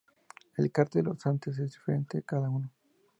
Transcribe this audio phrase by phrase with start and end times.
[0.57, 2.71] El cartel de Les Santes es diferente cada año.